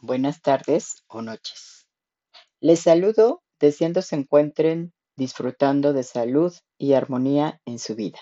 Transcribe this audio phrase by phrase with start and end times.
[0.00, 1.88] buenas tardes o noches.
[2.60, 8.20] Les saludo deseando se encuentren disfrutando de salud y armonía en su vida.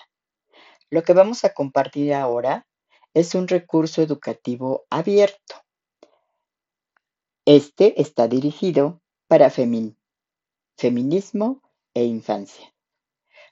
[0.89, 2.67] Lo que vamos a compartir ahora
[3.13, 5.55] es un recurso educativo abierto.
[7.45, 9.97] Este está dirigido para femin-
[10.77, 11.61] feminismo
[11.93, 12.73] e infancia.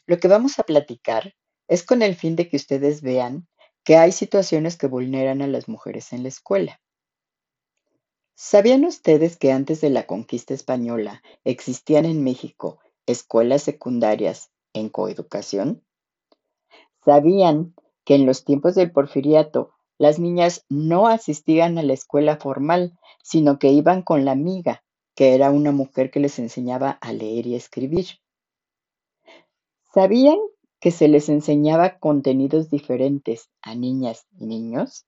[0.07, 1.35] Lo que vamos a platicar
[1.67, 3.47] es con el fin de que ustedes vean
[3.83, 6.81] que hay situaciones que vulneran a las mujeres en la escuela.
[8.37, 15.85] ¿Sabían ustedes que antes de la conquista española existían en México escuelas secundarias en coeducación?
[17.05, 22.99] ¿Sabían que en los tiempos del porfiriato las niñas no asistían a la escuela formal,
[23.23, 24.83] sino que iban con la amiga,
[25.15, 28.05] que era una mujer que les enseñaba a leer y escribir?
[29.93, 30.39] ¿Sabían
[30.81, 35.05] que se les enseñaba contenidos diferentes a niñas y niños?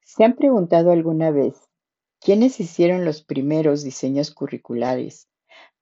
[0.00, 1.54] ¿Se han preguntado alguna vez
[2.22, 5.28] quiénes hicieron los primeros diseños curriculares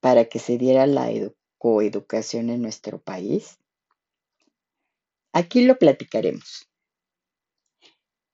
[0.00, 3.58] para que se diera la edu- coeducación en nuestro país?
[5.32, 6.68] Aquí lo platicaremos.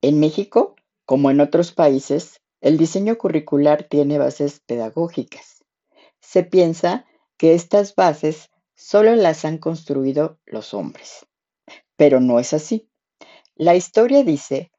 [0.01, 5.65] En México, como en otros países, el diseño curricular tiene bases pedagógicas.
[6.21, 11.27] Se piensa que estas bases solo las han construido los hombres,
[11.97, 12.89] pero no es así.
[13.57, 14.71] La historia dice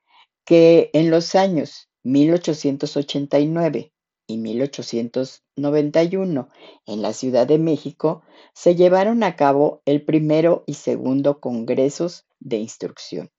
[0.46, 3.92] que en los años 1889
[4.28, 6.50] y 1891
[6.86, 12.56] en la Ciudad de México se llevaron a cabo el primero y segundo congresos de
[12.58, 13.30] instrucción.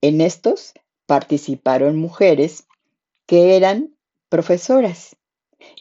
[0.00, 0.74] En estos
[1.06, 2.68] participaron mujeres
[3.26, 3.96] que eran
[4.28, 5.16] profesoras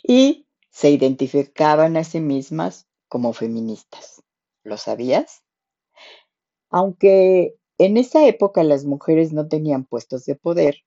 [0.02, 4.24] y se identificaban a sí mismas como feministas.
[4.64, 5.44] ¿Lo sabías?
[6.70, 10.84] Aunque en esa época las mujeres no tenían puestos de poder,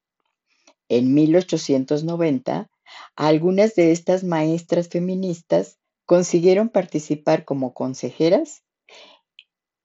[0.89, 2.71] en 1890
[3.17, 8.65] algunas de estas maestras feministas consiguieron participar como consejeras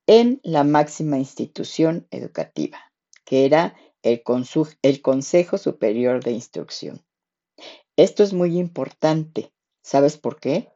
[0.07, 2.79] en la máxima institución educativa,
[3.25, 4.22] que era el,
[5.01, 7.03] Consejo Superior de Instrucción.
[7.95, 9.51] Esto es muy importante.
[9.81, 10.69] ¿Sabes por qué?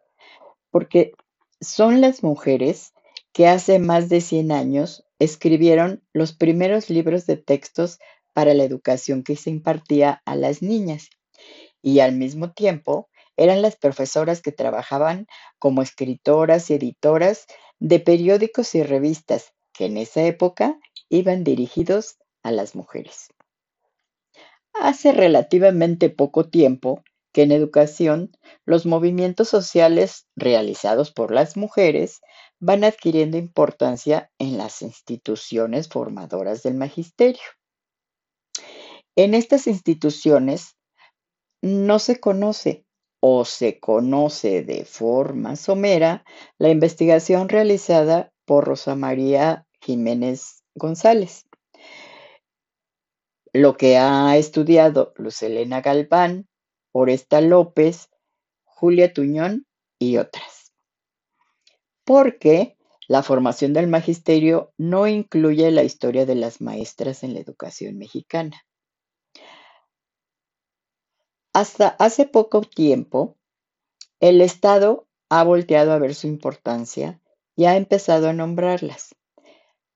[0.72, 1.13] Porque
[1.59, 2.94] son las mujeres
[3.34, 8.00] que hace más de 100 años escribieron los primeros libros de textos
[8.38, 11.09] para la educación que se impartía a las niñas
[11.81, 15.25] y al mismo tiempo eran las profesoras que trabajaban
[15.58, 17.47] como escritoras y editoras
[17.80, 20.78] de periódicos y revistas que en esa época
[21.09, 23.30] iban dirigidos a las mujeres.
[24.72, 27.03] Hace relativamente poco tiempo
[27.34, 32.22] que en educación los movimientos sociales realizados por las mujeres
[32.59, 37.42] van adquiriendo importancia en las instituciones formadoras del magisterio.
[39.17, 40.78] En estas instituciones
[41.63, 42.85] no se conoce
[43.19, 46.23] o se conoce de forma somera
[46.59, 51.47] la investigación realizada por Rosa María Jiménez González,
[53.53, 56.47] lo que ha estudiado Luz Elena Galván,
[56.91, 58.09] Oresta López,
[58.66, 59.66] Julia Tuñón
[59.97, 60.73] y otras.
[62.03, 67.97] Porque la formación del magisterio no incluye la historia de las maestras en la educación
[67.97, 68.61] mexicana.
[71.57, 73.35] Hasta hace poco tiempo,
[74.19, 77.19] el Estado ha volteado a ver su importancia
[77.56, 79.16] y ha empezado a nombrarlas,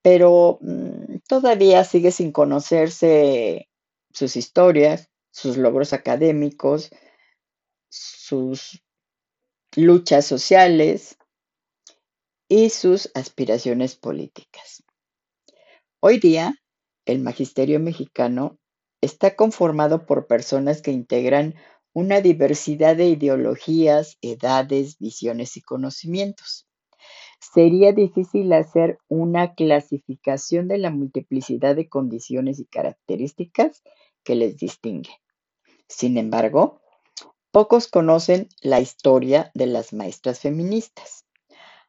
[0.02, 3.70] pero mm, todavía sigue sin conocerse
[4.12, 6.90] sus historias, sus logros académicos,
[7.90, 8.82] sus
[9.76, 11.16] luchas sociales
[12.50, 14.84] y sus aspiraciones políticas.
[16.00, 16.56] Hoy día,
[17.06, 18.58] el magisterio mexicano
[19.02, 21.56] está conformado por personas que integran
[21.94, 26.68] una diversidad de ideologías, edades, visiones y conocimientos.
[27.40, 33.82] Sería difícil hacer una clasificación de la multiplicidad de condiciones y características
[34.24, 35.10] que les distingue.
[35.88, 36.82] Sin embargo,
[37.52, 41.26] pocos conocen la historia de las maestras feministas.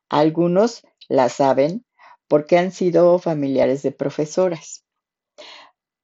[0.09, 1.85] Algunos la saben
[2.27, 4.85] porque han sido familiares de profesoras,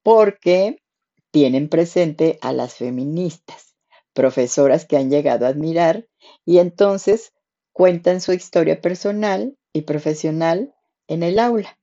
[0.03, 0.79] porque
[1.31, 3.75] tienen presente a las feministas,
[4.13, 6.09] profesoras que han llegado a admirar
[6.45, 7.33] y entonces
[7.73, 10.75] cuentan su historia personal y profesional
[11.07, 11.79] en el aula,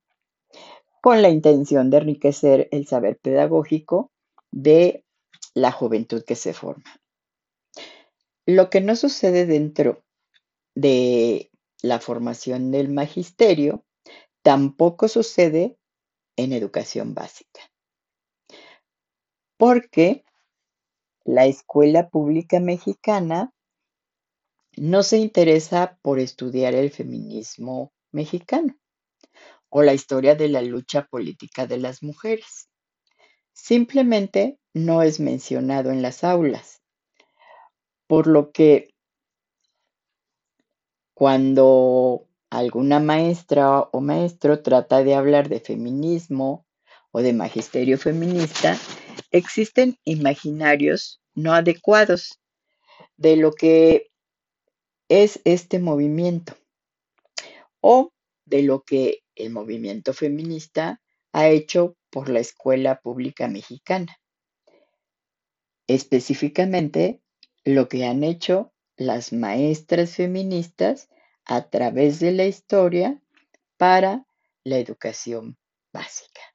[1.01, 4.11] con la intención de enriquecer el saber pedagógico
[4.51, 5.05] de
[5.53, 6.99] la juventud que se forma.
[8.45, 10.03] Lo que no sucede dentro
[10.75, 11.51] de
[11.81, 13.85] la formación del magisterio
[14.41, 15.77] tampoco sucede
[16.35, 17.61] en educación básica,
[19.57, 20.23] porque
[21.23, 23.53] la escuela pública mexicana
[24.77, 28.75] no se interesa por estudiar el feminismo mexicano
[29.69, 32.69] o la historia de la lucha política de las mujeres.
[33.53, 36.81] Simplemente no es mencionado en las aulas,
[38.07, 38.93] por lo que
[41.13, 46.65] cuando alguna maestra o maestro trata de hablar de feminismo
[47.11, 48.77] o de magisterio feminista,
[49.31, 52.39] existen imaginarios no adecuados
[53.17, 54.11] de lo que
[55.09, 56.57] es este movimiento
[57.81, 58.11] o
[58.45, 61.01] de lo que el movimiento feminista
[61.33, 64.17] ha hecho por la escuela pública mexicana.
[65.87, 67.21] Específicamente,
[67.63, 71.09] lo que han hecho las maestras feministas
[71.43, 73.21] a través de la historia
[73.77, 74.25] para
[74.63, 75.57] la educación
[75.91, 76.54] básica.